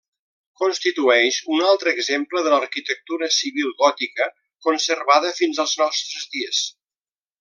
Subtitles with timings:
[0.59, 4.29] Constitueix un altre exemple de l'arquitectura civil gòtica
[4.69, 6.65] conservada fins als nostres dies.